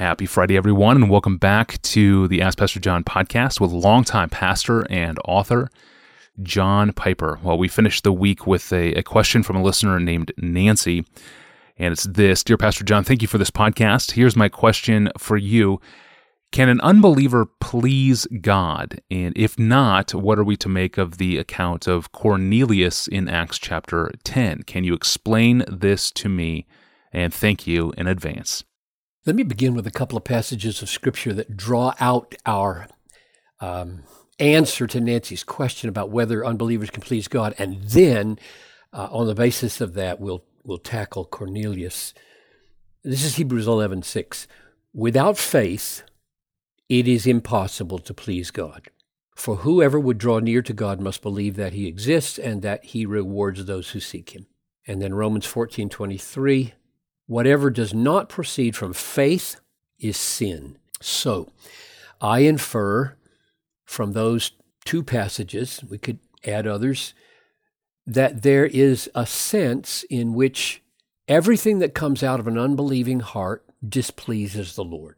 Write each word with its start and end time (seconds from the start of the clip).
Happy 0.00 0.24
Friday, 0.24 0.56
everyone, 0.56 0.96
and 0.96 1.10
welcome 1.10 1.36
back 1.36 1.80
to 1.82 2.26
the 2.28 2.40
Ask 2.40 2.56
Pastor 2.56 2.80
John 2.80 3.04
podcast 3.04 3.60
with 3.60 3.70
longtime 3.70 4.30
pastor 4.30 4.90
and 4.90 5.18
author 5.26 5.68
John 6.42 6.94
Piper. 6.94 7.38
Well, 7.42 7.58
we 7.58 7.68
finished 7.68 8.02
the 8.02 8.10
week 8.10 8.46
with 8.46 8.72
a, 8.72 8.94
a, 8.94 9.02
question 9.02 9.42
from 9.42 9.56
a 9.56 9.62
listener 9.62 10.00
named 10.00 10.32
Nancy, 10.38 11.04
and 11.76 11.92
it's 11.92 12.04
this 12.04 12.42
Dear 12.42 12.56
Pastor 12.56 12.82
John, 12.82 13.04
thank 13.04 13.20
you 13.20 13.28
for 13.28 13.36
this 13.36 13.50
podcast. 13.50 14.12
Here's 14.12 14.34
my 14.34 14.48
question 14.48 15.10
for 15.18 15.36
you 15.36 15.82
Can 16.50 16.70
an 16.70 16.80
unbeliever 16.80 17.44
please 17.60 18.26
God? 18.40 19.02
And 19.10 19.36
if 19.36 19.58
not, 19.58 20.14
what 20.14 20.38
are 20.38 20.44
we 20.44 20.56
to 20.56 20.68
make 20.70 20.96
of 20.96 21.18
the 21.18 21.36
account 21.36 21.86
of 21.86 22.10
Cornelius 22.10 23.06
in 23.06 23.28
Acts 23.28 23.58
chapter 23.58 24.10
10? 24.24 24.62
Can 24.62 24.82
you 24.82 24.94
explain 24.94 25.62
this 25.68 26.10
to 26.12 26.30
me? 26.30 26.66
And 27.12 27.34
thank 27.34 27.66
you 27.66 27.92
in 27.98 28.06
advance. 28.06 28.64
Let 29.26 29.36
me 29.36 29.42
begin 29.42 29.74
with 29.74 29.86
a 29.86 29.90
couple 29.90 30.16
of 30.16 30.24
passages 30.24 30.80
of 30.80 30.88
Scripture 30.88 31.34
that 31.34 31.54
draw 31.54 31.94
out 32.00 32.34
our 32.46 32.88
um, 33.60 34.04
answer 34.38 34.86
to 34.86 34.98
Nancy's 34.98 35.44
question 35.44 35.90
about 35.90 36.08
whether 36.08 36.44
unbelievers 36.44 36.88
can 36.88 37.02
please 37.02 37.28
God, 37.28 37.54
and 37.58 37.82
then 37.82 38.38
uh, 38.94 39.08
on 39.10 39.26
the 39.26 39.34
basis 39.34 39.82
of 39.82 39.92
that, 39.94 40.20
we'll 40.20 40.42
we'll 40.64 40.78
tackle 40.78 41.26
Cornelius. 41.26 42.14
This 43.04 43.22
is 43.22 43.36
Hebrews 43.36 43.66
eleven 43.66 44.02
six. 44.02 44.48
Without 44.94 45.36
faith, 45.36 46.02
it 46.88 47.06
is 47.06 47.26
impossible 47.26 47.98
to 47.98 48.14
please 48.14 48.50
God. 48.50 48.88
For 49.36 49.56
whoever 49.56 50.00
would 50.00 50.16
draw 50.16 50.38
near 50.38 50.62
to 50.62 50.72
God 50.72 50.98
must 50.98 51.20
believe 51.20 51.56
that 51.56 51.74
He 51.74 51.86
exists 51.86 52.38
and 52.38 52.62
that 52.62 52.86
He 52.86 53.04
rewards 53.04 53.66
those 53.66 53.90
who 53.90 54.00
seek 54.00 54.30
Him. 54.30 54.46
And 54.86 55.02
then 55.02 55.12
Romans 55.12 55.44
fourteen 55.44 55.90
twenty 55.90 56.16
three. 56.16 56.72
Whatever 57.30 57.70
does 57.70 57.94
not 57.94 58.28
proceed 58.28 58.74
from 58.74 58.92
faith 58.92 59.60
is 60.00 60.16
sin. 60.16 60.76
So, 61.00 61.52
I 62.20 62.40
infer 62.40 63.16
from 63.84 64.14
those 64.14 64.50
two 64.84 65.04
passages, 65.04 65.84
we 65.88 65.96
could 65.96 66.18
add 66.44 66.66
others, 66.66 67.14
that 68.04 68.42
there 68.42 68.66
is 68.66 69.08
a 69.14 69.26
sense 69.26 70.04
in 70.10 70.34
which 70.34 70.82
everything 71.28 71.78
that 71.78 71.94
comes 71.94 72.24
out 72.24 72.40
of 72.40 72.48
an 72.48 72.58
unbelieving 72.58 73.20
heart 73.20 73.64
displeases 73.88 74.74
the 74.74 74.82
Lord. 74.82 75.14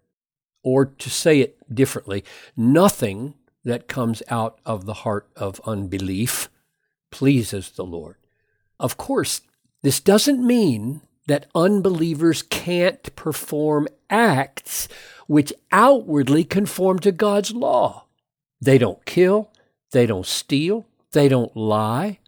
Or 0.62 0.84
to 0.84 1.08
say 1.08 1.41
it 1.41 1.56
differently, 1.75 2.25
nothing 2.55 3.36
that 3.64 3.89
comes 3.89 4.23
out 4.29 4.58
of 4.67 4.84
the 4.84 5.01
heart 5.08 5.31
of 5.34 5.62
unbelief 5.64 6.51
pleases 7.11 7.70
the 7.70 7.86
Lord. 7.86 8.17
Of 8.79 8.98
course, 8.98 9.41
this 9.81 9.98
doesn't 9.98 10.47
mean 10.47 11.01
that 11.27 11.47
unbelievers 11.55 12.42
can't 12.42 13.15
perform 13.17 13.89
acts 14.11 14.89
which 15.27 15.53
outwardly 15.70 16.45
conform 16.45 16.98
to 17.01 17.12
God's 17.12 17.53
law. 17.53 18.06
They 18.61 18.79
don't 18.79 19.05
kill, 19.06 19.51
they 19.92 20.06
don't 20.06 20.27
steal, 20.27 20.87
they 21.12 21.29
don't 21.29 21.56
lie. 21.56 22.19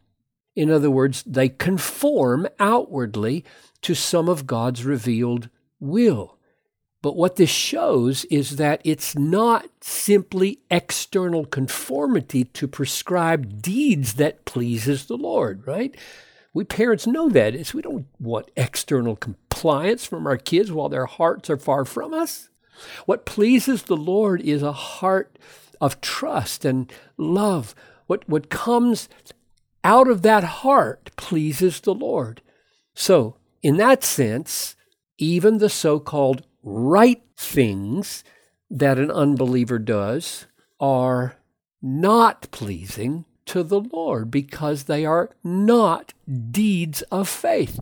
In 0.57 0.71
other 0.71 0.91
words, 0.91 1.23
they 1.25 1.49
conform 1.49 2.47
outwardly 2.59 3.45
to 3.83 3.95
some 3.95 4.29
of 4.29 4.47
God's 4.47 4.85
revealed 4.85 5.49
will. 5.81 6.39
But 7.03 7.17
what 7.17 7.37
this 7.37 7.51
shows 7.51 8.25
is 8.27 8.57
that 8.57 8.81
it's 8.83 9.15
not 9.15 9.69
simply 9.83 10.61
external 10.71 11.45
conformity 11.45 12.45
to 12.45 12.67
prescribed 12.67 13.61
deeds 13.61 14.15
that 14.15 14.47
pleases 14.47 15.05
the 15.05 15.19
Lord, 15.19 15.67
right? 15.67 15.95
We 16.55 16.65
parents 16.65 17.07
know 17.07 17.29
that. 17.29 17.55
It's, 17.55 17.75
we 17.75 17.83
don't 17.83 18.07
want 18.19 18.51
external 18.57 19.17
compliance 19.17 20.07
from 20.07 20.27
our 20.27 20.37
kids 20.37 20.71
while 20.73 20.89
their 20.89 21.07
hearts 21.07 21.51
are 21.51 21.59
far 21.59 21.85
from 21.85 22.15
us. 22.15 22.49
What 23.07 23.27
pleases 23.27 23.83
the 23.83 23.97
Lord 23.97 24.41
is 24.41 24.63
a 24.63 24.73
heart 24.73 25.39
of 25.81 26.01
trust 26.01 26.65
and 26.65 26.91
love. 27.17 27.75
What, 28.07 28.29
what 28.29 28.51
comes 28.51 29.09
out 29.83 30.09
of 30.09 30.23
that 30.23 30.45
heart 30.45 31.11
pleases 31.17 31.81
the 31.81 31.95
Lord. 31.95 32.41
So, 32.95 33.37
in 33.63 33.77
that 33.79 34.05
sense, 34.05 34.77
even 35.19 35.59
the 35.59 35.69
so 35.69 35.99
called 35.99 36.47
right 36.63 37.23
things 37.37 38.23
that 38.71 38.99
an 38.99 39.11
unbeliever 39.11 39.79
does 39.79 40.47
are 40.79 41.37
not 41.83 42.51
pleasing 42.51 43.25
to 43.47 43.63
the 43.63 43.81
Lord 43.81 44.31
because 44.31 44.85
they 44.85 45.05
are 45.05 45.31
not 45.43 46.13
deeds 46.51 47.03
of 47.03 47.29
faith. 47.29 47.81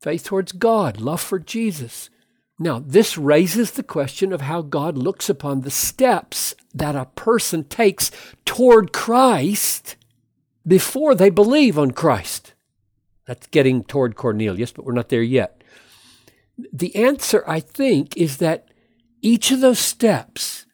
Faith 0.00 0.24
towards 0.24 0.52
God, 0.52 1.00
love 1.00 1.20
for 1.20 1.38
Jesus. 1.38 2.10
Now, 2.58 2.82
this 2.84 3.16
raises 3.16 3.72
the 3.72 3.82
question 3.82 4.32
of 4.32 4.42
how 4.42 4.62
God 4.62 4.98
looks 4.98 5.28
upon 5.28 5.60
the 5.60 5.70
steps 5.70 6.54
that 6.74 6.96
a 6.96 7.06
person 7.06 7.64
takes 7.64 8.10
toward 8.44 8.92
Christ 8.92 9.96
before 10.66 11.14
they 11.14 11.30
believe 11.30 11.78
on 11.78 11.92
Christ. 11.92 12.54
That's 13.26 13.46
getting 13.48 13.84
toward 13.84 14.16
Cornelius, 14.16 14.72
but 14.72 14.84
we're 14.84 14.92
not 14.92 15.08
there 15.08 15.22
yet. 15.22 15.62
The 16.72 16.94
answer, 16.96 17.44
I 17.46 17.60
think, 17.60 18.16
is 18.16 18.38
that 18.38 18.68
each 19.22 19.50
of 19.50 19.60
those 19.60 19.78
steps 19.78 20.66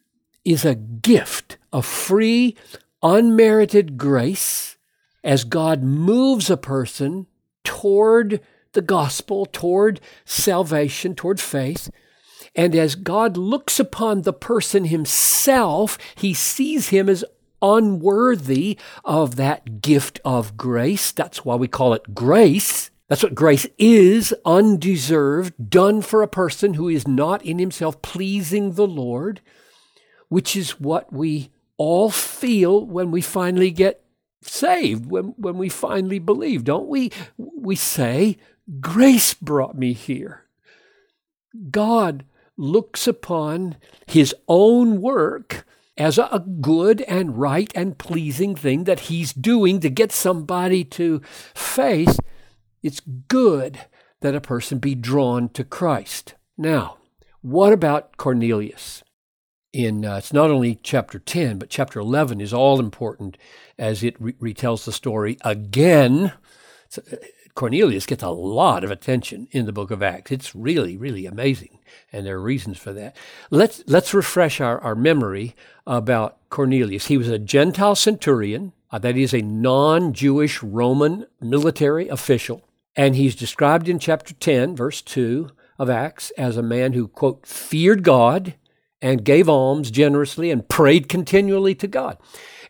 is 0.45 0.65
a 0.65 0.75
gift, 0.75 1.59
a 1.73 1.83
free, 1.83 2.57
unmerited 3.05 3.99
grace 3.99 4.77
as 5.23 5.45
God 5.45 5.83
moves 5.83 6.51
a 6.51 6.57
person 6.57 7.27
toward 7.63 8.41
the 8.73 8.83
gospel, 8.83 9.47
toward 9.47 10.01
salvation, 10.25 11.15
toward 11.15 11.39
faith. 11.39 11.91
And 12.57 12.75
as 12.75 12.95
God 12.95 13.37
looks 13.37 13.79
upon 13.79 14.23
the 14.23 14.33
person 14.33 14.87
himself, 14.87 15.99
he 16.15 16.35
sees 16.35 16.89
him 16.89 17.09
as 17.09 17.25
unworthy 17.61 18.79
of 19.05 19.37
that 19.37 19.81
gift 19.81 20.21
of 20.25 20.57
grace. 20.57 21.13
That's 21.13 21.45
why 21.45 21.57
we 21.57 21.69
call 21.69 21.95
it 21.95 22.15
grace. 22.15 22.91
That's 23.09 23.23
what 23.23 23.35
grace 23.35 23.67
is 23.79 24.35
undeserved, 24.45 25.71
done 25.71 26.01
for 26.01 26.23
a 26.23 26.29
person 26.29 26.75
who 26.75 26.89
is 26.89 27.07
not 27.07 27.45
in 27.45 27.59
himself 27.59 28.01
pleasing 28.03 28.73
the 28.73 28.87
Lord, 28.87 29.41
which 30.29 30.57
is 30.57 30.81
what 30.81 31.13
we 31.13 31.51
all 31.77 32.11
feel 32.11 32.85
when 32.85 33.11
we 33.11 33.21
finally 33.21 33.71
get 33.71 34.05
saved, 34.43 35.07
when, 35.07 35.35
when 35.37 35.57
we 35.59 35.69
finally 35.69 36.19
believe, 36.19 36.65
don't 36.65 36.89
we? 36.89 37.11
We 37.37 37.77
say, 37.77 38.37
Grace 38.81 39.35
brought 39.35 39.77
me 39.77 39.93
here. 39.93 40.45
God 41.71 42.25
looks 42.57 43.07
upon 43.07 43.77
his 44.07 44.35
own 44.49 45.01
work 45.01 45.67
as 45.97 46.19
a 46.19 46.45
good 46.61 47.03
and 47.03 47.39
right 47.39 47.71
and 47.75 47.99
pleasing 47.99 48.57
thing 48.57 48.85
that 48.85 49.01
he's 49.01 49.33
doing 49.33 49.81
to 49.81 49.91
get 49.91 50.11
somebody 50.13 50.85
to 50.85 51.21
faith. 51.55 52.19
It's 52.83 53.01
good 53.01 53.81
that 54.21 54.35
a 54.35 54.41
person 54.41 54.79
be 54.79 54.95
drawn 54.95 55.49
to 55.51 55.63
Christ. 55.63 56.35
Now, 56.57 56.99
what 57.43 57.73
about 57.73 58.17
Cornelius? 58.17 59.04
In 59.75 60.05
uh, 60.05 60.17
it's 60.17 60.33
not 60.33 60.51
only 60.51 60.79
chapter 60.83 61.19
10 61.19 61.59
but 61.59 61.69
chapter 61.69 61.99
11 61.99 62.41
is 62.41 62.55
all 62.55 62.79
important 62.79 63.37
as 63.77 64.05
it 64.05 64.15
re- 64.21 64.33
retells 64.35 64.85
the 64.85 64.93
story 64.93 65.37
again. 65.45 66.33
Uh, 66.97 67.17
cornelius 67.55 68.07
gets 68.07 68.23
a 68.23 68.31
lot 68.31 68.85
of 68.85 68.91
attention 68.91 69.49
in 69.51 69.67
the 69.67 69.73
book 69.73 69.91
of 69.91 70.03
acts. 70.03 70.31
It's 70.31 70.55
really 70.55 70.97
really 70.97 71.27
amazing 71.27 71.81
and 72.13 72.25
there 72.25 72.37
are 72.37 72.41
reasons 72.41 72.79
for 72.79 72.93
that. 72.93 73.17
Let's 73.51 73.83
let's 73.89 74.15
refresh 74.15 74.61
our, 74.61 74.81
our 74.81 74.95
memory 74.95 75.57
about 75.87 76.39
cornelius. 76.51 77.09
He 77.09 77.19
was 77.19 77.29
a 77.29 77.39
gentile 77.39 77.97
centurion 77.97 78.73
uh, 78.93 78.99
that 79.01 79.17
is 79.17 79.35
a 79.35 79.43
non-jewish 79.43 80.63
roman 80.63 81.27
military 81.41 82.09
official 82.09 82.63
and 82.95 83.17
he's 83.17 83.35
described 83.35 83.89
in 83.89 83.99
chapter 83.99 84.35
10 84.35 84.77
verse 84.77 85.03
2 85.03 85.51
of 85.81 85.91
acts 85.91 86.31
as 86.39 86.57
a 86.57 86.63
man 86.63 86.93
who 86.93 87.09
quote 87.09 87.45
feared 87.45 88.05
god 88.05 88.55
and 89.05 89.23
gave 89.23 89.51
alms 89.51 89.91
generously 89.91 90.51
and 90.51 90.67
prayed 90.67 91.11
continually 91.11 91.75
to 91.75 91.87
God. 91.87 92.17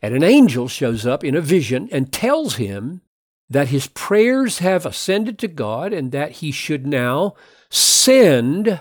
And 0.03 0.17
an 0.17 0.25
angel 0.25 0.67
shows 0.67 1.07
up 1.07 1.23
in 1.23 1.37
a 1.37 1.41
vision 1.41 1.89
and 1.93 2.13
tells 2.13 2.57
him 2.57 3.03
that 3.49 3.69
his 3.69 3.87
prayers 3.87 4.59
have 4.59 4.85
ascended 4.85 5.39
to 5.39 5.49
God 5.49 5.93
and 5.93 6.11
that 6.11 6.33
he 6.33 6.51
should 6.51 6.89
now 6.89 7.35
send 7.71 8.81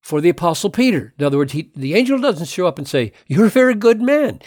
for 0.00 0.22
the 0.22 0.30
Apostle 0.30 0.70
Peter. 0.70 1.12
In 1.18 1.26
other 1.26 1.36
words, 1.36 1.52
he, 1.52 1.70
the 1.76 1.94
angel 1.94 2.18
doesn't 2.18 2.48
show 2.48 2.66
up 2.66 2.78
and 2.78 2.88
say, 2.88 3.12
You're 3.26 3.46
a 3.46 3.50
very 3.50 3.74
good 3.74 4.00
man. 4.00 4.40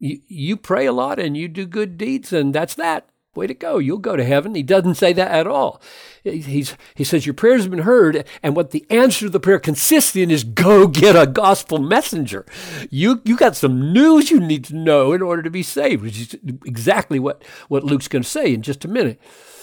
You, 0.00 0.18
you 0.26 0.56
pray 0.56 0.84
a 0.84 0.92
lot 0.92 1.20
and 1.20 1.36
you 1.36 1.46
do 1.46 1.64
good 1.64 1.96
deeds, 1.96 2.32
and 2.32 2.52
that's 2.52 2.74
that. 2.74 3.08
Way 3.36 3.46
to 3.46 3.54
go. 3.54 3.78
You'll 3.78 3.98
go 3.98 4.16
to 4.16 4.24
heaven. 4.24 4.54
He 4.54 4.62
doesn't 4.62 4.94
say 4.94 5.12
that 5.12 5.30
at 5.30 5.46
all. 5.46 5.80
He's, 6.24 6.76
he 6.94 7.04
says, 7.04 7.26
Your 7.26 7.34
prayers 7.34 7.62
have 7.62 7.70
been 7.70 7.80
heard. 7.80 8.26
And 8.42 8.56
what 8.56 8.70
the 8.70 8.86
answer 8.90 9.26
to 9.26 9.30
the 9.30 9.40
prayer 9.40 9.58
consists 9.58 10.16
in 10.16 10.30
is 10.30 10.44
go 10.44 10.86
get 10.86 11.14
a 11.14 11.26
gospel 11.26 11.78
messenger. 11.78 12.46
You, 12.90 13.20
you 13.24 13.36
got 13.36 13.56
some 13.56 13.92
news 13.92 14.30
you 14.30 14.40
need 14.40 14.64
to 14.64 14.76
know 14.76 15.12
in 15.12 15.22
order 15.22 15.42
to 15.42 15.50
be 15.50 15.62
saved, 15.62 16.02
which 16.02 16.20
is 16.20 16.36
exactly 16.64 17.18
what, 17.18 17.44
what 17.68 17.84
Luke's 17.84 18.08
going 18.08 18.22
to 18.22 18.28
say 18.28 18.54
in 18.54 18.62
just 18.62 18.84
a 18.84 18.88
minute. 18.88 19.20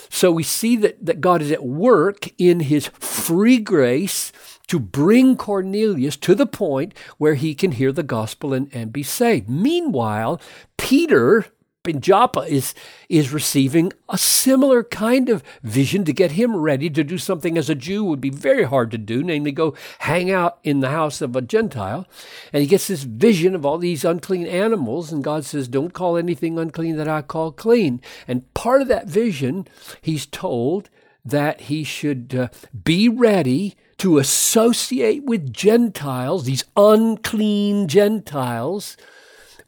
So 0.10 0.32
we 0.32 0.44
see 0.44 0.76
that, 0.78 1.04
that 1.04 1.22
God 1.22 1.42
is 1.42 1.52
at 1.52 1.66
work 1.66 2.30
in 2.38 2.60
his 2.60 2.88
free 3.00 3.58
grace 3.58 4.32
to 4.68 4.80
bring 4.80 5.36
Cornelius 5.36 6.18
to 6.18 6.36
the 6.36 6.46
point 6.46 6.94
where 7.18 7.34
he 7.34 7.56
can 7.56 7.72
hear 7.72 7.92
the 7.92 8.04
gospel 8.04 8.54
and, 8.54 8.70
and 8.74 8.94
be 8.94 9.04
saved. 9.04 9.50
Meanwhile, 9.50 10.40
Peter, 10.78 11.48
in 11.88 12.02
Joppa 12.02 12.42
is, 12.42 12.74
is 13.10 13.34
receiving 13.34 13.92
a 14.08 14.18
similar 14.18 14.84
kind 14.84 15.30
of 15.30 15.44
vision 15.64 16.06
to 16.06 16.14
get 16.14 16.32
him 16.32 16.56
ready 16.56 16.90
to 16.90 17.04
do 17.04 17.18
something 17.18 17.58
as 17.58 17.70
a 17.70 17.76
Jew 17.76 18.04
would 18.06 18.22
be 18.22 18.30
very 18.30 18.64
hard 18.64 18.92
to 18.92 18.98
do, 18.98 19.24
namely 19.24 19.52
go 19.52 19.76
hang 20.00 20.32
out 20.32 20.60
in 20.64 20.80
the 20.80 20.90
house 20.90 21.22
of 21.22 21.36
a 21.36 21.42
Gentile. 21.42 22.08
And 22.52 22.62
he 22.62 22.68
gets 22.68 22.88
this 22.88 23.04
vision 23.04 23.56
of 23.56 23.66
all 23.66 23.78
these 23.78 24.06
unclean 24.06 24.48
animals, 24.48 25.12
and 25.12 25.24
God 25.24 25.46
says, 25.46 25.68
Don't 25.68 25.94
call 25.94 26.18
anything 26.18 26.58
unclean 26.58 26.96
that 26.98 27.08
I 27.08 27.22
call 27.22 27.52
clean. 27.52 28.02
And 28.28 28.52
part 28.54 28.82
of 28.82 28.88
that 28.88 29.08
vision, 29.08 29.68
he's 30.02 30.26
told 30.26 30.90
that 31.26 31.62
he 31.62 31.84
should 31.84 32.36
uh, 32.36 32.48
be 32.84 33.08
ready 33.10 33.76
to 33.98 34.18
associate 34.18 35.24
with 35.24 35.54
Gentiles, 35.54 36.46
these 36.46 36.66
unclean 36.76 37.88
Gentiles 37.88 38.98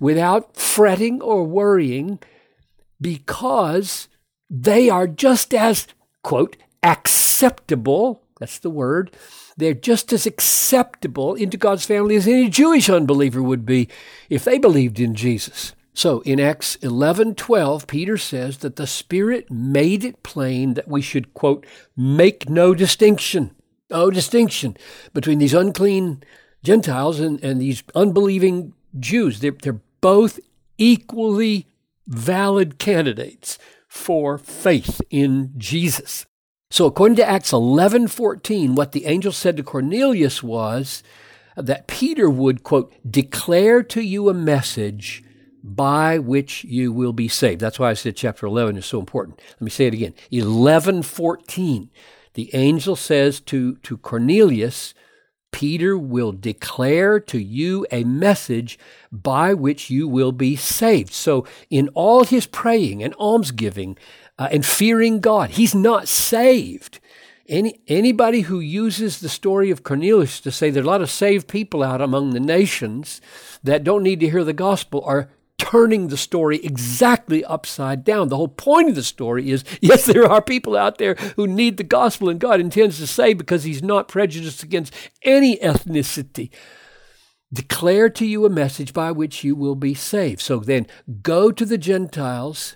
without 0.06 0.56
fretting 0.56 1.19
or 1.19 1.44
worrying 1.44 2.19
because 3.02 4.07
they 4.48 4.88
are 4.88 5.07
just 5.07 5.52
as, 5.52 5.88
quote, 6.22 6.57
acceptable. 6.84 8.22
That's 8.40 8.60
the 8.60 8.69
word. 8.69 9.10
They're 9.57 9.74
just 9.74 10.13
as 10.13 10.28
acceptable 10.28 11.34
into 11.34 11.57
God's 11.57 11.88
family 11.88 12.16
as 12.18 12.28
any 12.28 12.52
Jewish 12.52 12.88
unbeliever 12.88 13.42
would 13.42 13.66
be 13.66 13.90
if 14.30 14.44
they 14.44 14.60
believed 14.60 15.00
in 15.00 15.16
Jesus. 15.16 15.74
So 15.96 16.19
in 16.19 16.40
Acts 16.40 16.75
11 16.84 17.34
12, 17.34 17.88
Peter 17.88 18.19
says 18.19 18.60
that 18.60 18.75
the 18.75 18.86
Spirit 18.86 19.50
made 19.50 20.04
it 20.04 20.22
plain 20.22 20.75
that 20.75 20.88
we 20.88 21.02
should, 21.02 21.34
quote, 21.34 21.66
make 21.98 22.48
no 22.48 22.75
distinction, 22.75 23.56
no 23.90 24.12
distinction 24.12 24.78
between 25.16 25.40
these 25.40 25.56
unclean 25.56 26.22
Gentiles 26.63 27.19
and, 27.19 27.44
and 27.44 27.60
these 27.60 27.81
unbelieving 27.96 28.74
Jews. 29.00 29.40
They're, 29.40 29.57
they're 29.60 29.81
both 30.06 30.40
equally 30.78 31.66
valid 32.06 32.78
candidates 32.78 33.57
for 33.88 34.38
faith 34.38 35.02
in 35.10 35.52
Jesus. 35.57 36.28
So 36.69 36.86
according 36.86 37.16
to 37.16 37.28
Acts 37.28 37.52
11:14, 37.52 38.75
what 38.75 38.92
the 38.92 39.07
angel 39.07 39.31
said 39.31 39.57
to 39.57 39.63
Cornelius 39.63 40.44
was 40.44 41.02
that 41.57 41.88
Peter 41.88 42.30
would 42.30 42.62
quote 42.62 42.94
declare 43.10 43.81
to 43.81 44.02
you 44.02 44.30
a 44.30 44.34
message 44.36 45.24
by 45.63 46.19
which 46.19 46.63
you 46.66 46.92
will 46.92 47.13
be 47.13 47.28
saved. 47.28 47.60
That's 47.60 47.80
why 47.80 47.90
I 47.90 47.96
said 47.96 48.16
chapter 48.16 48.46
11 48.46 48.78
is 48.78 48.86
so 48.86 49.00
important. 49.00 49.42
Let 49.54 49.62
me 49.62 49.72
say 49.72 49.88
it 49.88 49.96
again. 49.96 50.13
11:14. 50.30 51.90
The 52.36 52.54
angel 52.54 52.96
says 52.96 53.40
to 53.50 53.78
to 53.78 53.98
Cornelius, 53.98 54.94
Peter 55.56 55.98
will 55.98 56.34
declare 56.34 57.18
to 57.18 57.40
you 57.40 57.88
a 57.90 58.04
message 58.04 58.78
by 59.10 59.54
which 59.54 59.90
you 59.90 60.06
will 60.06 60.34
be 60.34 60.57
saved. 60.57 61.13
So, 61.13 61.48
in 61.69 61.88
all 61.94 62.25
his 62.25 62.46
praying 62.46 63.02
and 63.02 63.13
almsgiving 63.13 63.98
uh, 64.38 64.50
and 64.52 64.66
fearing 64.66 65.22
God, 65.22 65.52
he's 65.52 65.74
not 65.74 66.10
saved. 66.10 67.00
Any, 67.48 67.80
anybody 67.88 68.42
who 68.42 68.60
uses 68.60 69.22
the 69.22 69.30
story 69.30 69.72
of 69.72 69.84
Cornelius 69.84 70.42
to 70.42 70.52
say 70.52 70.69
there 70.69 70.84
are 70.84 70.86
a 70.86 70.90
lot 70.90 71.02
of 71.02 71.10
saved 71.10 71.48
people 71.48 71.84
out 71.84 72.02
among 72.02 72.31
the 72.31 72.42
nations 72.42 73.22
that 73.63 73.86
don't 73.86 74.04
need 74.04 74.19
to 74.19 74.30
hear 74.30 74.44
the 74.44 74.52
gospel 74.52 75.04
are 75.06 75.30
turning 75.57 76.07
the 76.07 76.18
story 76.18 76.63
exactly 76.63 77.44
upside 77.46 78.04
down. 78.04 78.30
The 78.30 78.38
whole 78.38 78.48
point 78.48 78.90
of 78.90 78.96
the 78.96 79.04
story 79.04 79.50
is 79.50 79.63
yes, 79.81 80.06
there 80.06 80.25
are 80.25 80.42
people 80.42 80.75
out 80.75 80.98
there 80.98 81.16
who 81.36 81.48
need 81.48 81.78
the 81.78 81.84
gospel, 81.84 82.30
and 82.30 82.40
God 82.40 82.60
intends 82.60 82.98
to 83.00 83.07
save 83.07 83.38
because 83.38 83.63
He's 83.63 83.84
not 83.84 84.07
prejudiced 84.07 84.63
against 84.63 84.94
any 85.24 85.57
ethnicity. 85.57 86.50
Declare 87.54 88.10
to 88.10 88.25
you 88.25 88.46
a 88.46 88.50
message 88.50 88.92
by 88.94 89.12
which 89.12 89.44
you 89.44 89.56
will 89.56 89.75
be 89.75 89.94
saved. 89.94 90.42
So 90.42 90.60
then 90.60 90.88
go 91.22 91.52
to 91.52 91.66
the 91.66 91.78
Gentiles, 91.78 92.75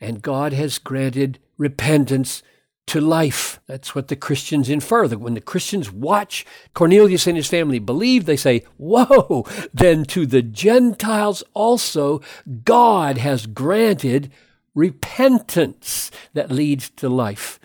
and 0.00 0.22
God 0.22 0.52
has 0.52 0.78
granted 0.78 1.38
repentance 1.58 2.42
to 2.86 3.00
life. 3.00 3.60
That's 3.66 3.94
what 3.94 4.08
the 4.08 4.16
Christians 4.16 4.68
infer. 4.68 5.08
That 5.08 5.20
when 5.20 5.34
the 5.34 5.40
Christians 5.40 5.90
watch 5.90 6.44
Cornelius 6.74 7.26
and 7.26 7.36
his 7.36 7.48
family 7.48 7.78
believe, 7.78 8.26
they 8.26 8.36
say, 8.36 8.64
Whoa, 8.76 9.46
then 9.72 10.04
to 10.06 10.26
the 10.26 10.42
Gentiles 10.42 11.42
also 11.54 12.20
God 12.64 13.18
has 13.18 13.46
granted 13.46 14.32
repentance 14.74 16.10
that 16.34 16.50
leads 16.50 16.90
to 16.90 17.08
life. 17.08 17.58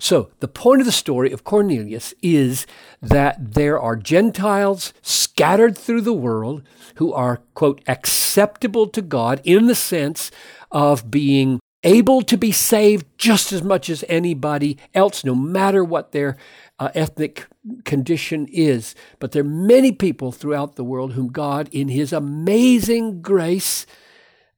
So, 0.00 0.30
the 0.38 0.48
point 0.48 0.80
of 0.80 0.86
the 0.86 0.92
story 0.92 1.32
of 1.32 1.42
Cornelius 1.42 2.14
is 2.22 2.66
that 3.02 3.54
there 3.54 3.80
are 3.80 3.96
Gentiles 3.96 4.92
scattered 5.02 5.76
through 5.76 6.02
the 6.02 6.12
world 6.12 6.62
who 6.96 7.12
are, 7.12 7.42
quote, 7.54 7.82
acceptable 7.88 8.86
to 8.88 9.02
God 9.02 9.40
in 9.42 9.66
the 9.66 9.74
sense 9.74 10.30
of 10.70 11.10
being 11.10 11.58
able 11.84 12.22
to 12.22 12.36
be 12.36 12.52
saved 12.52 13.06
just 13.18 13.52
as 13.52 13.62
much 13.62 13.88
as 13.88 14.04
anybody 14.08 14.78
else, 14.94 15.24
no 15.24 15.34
matter 15.34 15.84
what 15.84 16.12
their 16.12 16.36
uh, 16.78 16.90
ethnic 16.94 17.46
condition 17.84 18.46
is. 18.50 18.94
But 19.18 19.32
there 19.32 19.42
are 19.42 19.46
many 19.46 19.92
people 19.92 20.32
throughout 20.32 20.76
the 20.76 20.84
world 20.84 21.12
whom 21.12 21.28
God, 21.28 21.68
in 21.72 21.88
His 21.88 22.12
amazing 22.12 23.22
grace, 23.22 23.86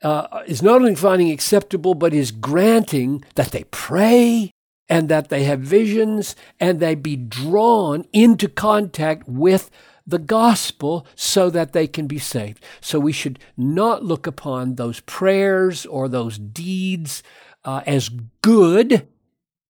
uh, 0.03 0.43
is 0.47 0.63
not 0.63 0.77
only 0.77 0.95
finding 0.95 1.31
acceptable, 1.31 1.95
but 1.95 2.15
is 2.15 2.31
granting 2.31 3.25
that 3.35 3.51
they 3.51 3.65
pray 3.65 4.51
and 4.89 5.09
that 5.09 5.29
they 5.29 5.45
have 5.45 5.61
visions 5.61 6.35
and 6.59 6.81
they 6.81 6.95
be 6.95 7.17
drawn 7.17 8.05
into 8.13 8.49
contact 8.49 9.29
with 9.29 9.71
the 10.11 10.19
gospel 10.19 11.07
so 11.15 11.51
that 11.51 11.73
they 11.73 11.87
can 11.87 12.07
be 12.07 12.19
saved. 12.19 12.65
So 12.81 13.01
we 13.01 13.13
should 13.13 13.39
not 13.57 14.05
look 14.05 14.27
upon 14.27 14.75
those 14.75 15.01
prayers 15.01 15.87
or 15.87 16.09
those 16.09 16.39
deeds 16.39 17.23
uh, 17.65 17.83
as 17.87 18.11
good 18.43 19.09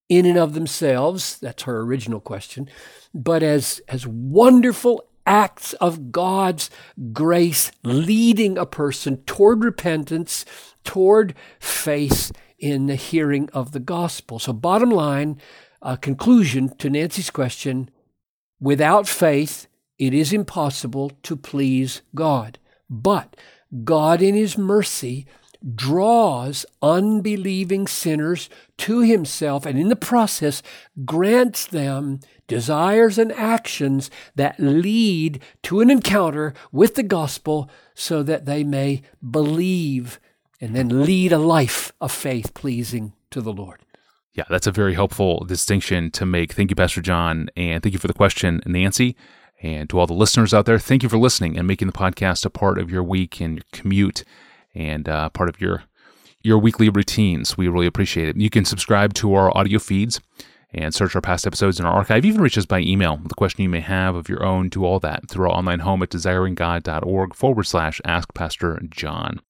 in 0.08 0.26
and 0.26 0.38
of 0.38 0.54
themselves. 0.54 1.38
That's 1.38 1.62
her 1.64 1.80
original 1.80 2.20
question. 2.20 2.68
But 3.14 3.42
as, 3.42 3.80
as 3.88 4.06
wonderful 4.06 5.04
acts 5.26 5.72
of 5.74 6.10
God's 6.10 6.70
grace 7.12 7.70
leading 7.84 8.58
a 8.58 8.66
person 8.66 9.18
toward 9.24 9.64
repentance, 9.64 10.44
toward 10.84 11.34
faith 11.58 12.32
in 12.58 12.86
the 12.86 12.96
hearing 12.96 13.48
of 13.52 13.72
the 13.72 13.80
gospel. 13.80 14.38
So, 14.38 14.52
bottom 14.52 14.90
line, 14.90 15.40
uh, 15.82 15.96
conclusion 15.96 16.76
to 16.76 16.90
Nancy's 16.90 17.30
question 17.30 17.90
without 18.60 19.08
faith, 19.08 19.66
it 20.00 20.14
is 20.14 20.32
impossible 20.32 21.12
to 21.22 21.36
please 21.36 22.00
God. 22.14 22.58
But 22.88 23.36
God, 23.84 24.22
in 24.22 24.34
His 24.34 24.56
mercy, 24.56 25.26
draws 25.74 26.64
unbelieving 26.80 27.86
sinners 27.86 28.48
to 28.78 29.00
Himself 29.00 29.66
and 29.66 29.78
in 29.78 29.88
the 29.88 29.96
process 29.96 30.62
grants 31.04 31.66
them 31.66 32.18
desires 32.48 33.18
and 33.18 33.30
actions 33.32 34.10
that 34.34 34.58
lead 34.58 35.42
to 35.62 35.80
an 35.80 35.90
encounter 35.90 36.54
with 36.72 36.94
the 36.94 37.02
gospel 37.02 37.70
so 37.94 38.22
that 38.22 38.46
they 38.46 38.64
may 38.64 39.02
believe 39.30 40.18
and 40.62 40.74
then 40.74 41.04
lead 41.04 41.30
a 41.30 41.38
life 41.38 41.92
of 42.00 42.10
faith 42.10 42.54
pleasing 42.54 43.12
to 43.30 43.42
the 43.42 43.52
Lord. 43.52 43.82
Yeah, 44.32 44.44
that's 44.48 44.66
a 44.66 44.72
very 44.72 44.94
helpful 44.94 45.44
distinction 45.44 46.10
to 46.12 46.24
make. 46.24 46.54
Thank 46.54 46.70
you, 46.70 46.76
Pastor 46.76 47.02
John. 47.02 47.50
And 47.56 47.82
thank 47.82 47.92
you 47.92 47.98
for 47.98 48.08
the 48.08 48.14
question, 48.14 48.62
Nancy. 48.64 49.14
And 49.62 49.90
to 49.90 49.98
all 49.98 50.06
the 50.06 50.14
listeners 50.14 50.54
out 50.54 50.64
there, 50.66 50.78
thank 50.78 51.02
you 51.02 51.08
for 51.08 51.18
listening 51.18 51.58
and 51.58 51.66
making 51.66 51.86
the 51.86 51.92
podcast 51.92 52.46
a 52.46 52.50
part 52.50 52.78
of 52.78 52.90
your 52.90 53.02
week 53.02 53.40
and 53.40 53.56
your 53.56 53.64
commute 53.72 54.24
and 54.74 55.08
uh, 55.08 55.28
part 55.30 55.48
of 55.48 55.60
your 55.60 55.84
your 56.42 56.58
weekly 56.58 56.88
routines. 56.88 57.58
We 57.58 57.68
really 57.68 57.86
appreciate 57.86 58.28
it. 58.28 58.36
You 58.36 58.48
can 58.48 58.64
subscribe 58.64 59.12
to 59.14 59.34
our 59.34 59.54
audio 59.56 59.78
feeds 59.78 60.20
and 60.72 60.94
search 60.94 61.14
our 61.14 61.20
past 61.20 61.46
episodes 61.46 61.78
in 61.78 61.84
our 61.84 61.92
archive. 61.92 62.24
Even 62.24 62.40
reach 62.40 62.56
us 62.56 62.64
by 62.64 62.80
email 62.80 63.18
with 63.18 63.32
a 63.32 63.34
question 63.34 63.62
you 63.62 63.68
may 63.68 63.80
have 63.80 64.14
of 64.14 64.28
your 64.28 64.42
own. 64.42 64.68
Do 64.68 64.84
all 64.84 65.00
that 65.00 65.28
through 65.28 65.50
our 65.50 65.56
online 65.56 65.80
home 65.80 66.02
at 66.02 66.10
desiringgod.org 66.10 67.34
forward 67.34 67.64
slash 67.64 68.00
ask 68.04 68.32
Pastor 68.32 68.80
John. 68.88 69.40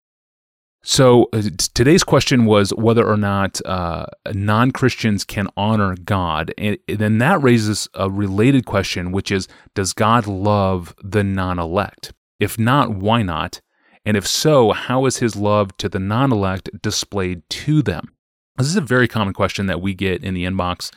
So 0.82 1.28
uh, 1.32 1.42
today's 1.74 2.02
question 2.02 2.46
was 2.46 2.72
whether 2.74 3.06
or 3.06 3.18
not 3.18 3.60
uh, 3.66 4.06
non 4.32 4.70
Christians 4.70 5.24
can 5.24 5.48
honor 5.56 5.94
God. 5.94 6.54
And 6.56 6.78
then 6.88 7.18
that 7.18 7.42
raises 7.42 7.88
a 7.94 8.10
related 8.10 8.64
question, 8.64 9.12
which 9.12 9.30
is 9.30 9.46
Does 9.74 9.92
God 9.92 10.26
love 10.26 10.94
the 11.02 11.22
non 11.22 11.58
elect? 11.58 12.12
If 12.38 12.58
not, 12.58 12.94
why 12.94 13.22
not? 13.22 13.60
And 14.06 14.16
if 14.16 14.26
so, 14.26 14.72
how 14.72 15.04
is 15.04 15.18
his 15.18 15.36
love 15.36 15.76
to 15.76 15.88
the 15.88 15.98
non 15.98 16.32
elect 16.32 16.70
displayed 16.80 17.42
to 17.50 17.82
them? 17.82 18.14
This 18.56 18.68
is 18.68 18.76
a 18.76 18.82
very 18.82 19.08
common 19.08 19.34
question 19.34 19.66
that 19.66 19.82
we 19.82 19.94
get 19.94 20.24
in 20.24 20.34
the 20.34 20.44
inbox. 20.44 20.90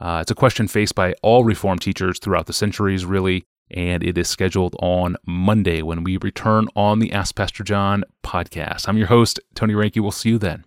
Uh, 0.00 0.18
it's 0.22 0.30
a 0.30 0.34
question 0.34 0.68
faced 0.68 0.94
by 0.94 1.14
all 1.22 1.44
Reformed 1.44 1.82
teachers 1.82 2.18
throughout 2.18 2.46
the 2.46 2.52
centuries, 2.52 3.04
really 3.04 3.46
and 3.70 4.02
it 4.02 4.18
is 4.18 4.28
scheduled 4.28 4.76
on 4.80 5.16
Monday 5.26 5.82
when 5.82 6.04
we 6.04 6.18
return 6.18 6.68
on 6.76 6.98
the 6.98 7.12
Ask 7.12 7.34
Pastor 7.34 7.64
John 7.64 8.04
podcast. 8.22 8.88
I'm 8.88 8.98
your 8.98 9.08
host, 9.08 9.40
Tony 9.54 9.74
Reinke. 9.74 10.00
We'll 10.00 10.10
see 10.10 10.30
you 10.30 10.38
then. 10.38 10.64